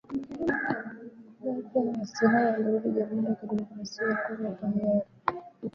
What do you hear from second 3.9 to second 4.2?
ya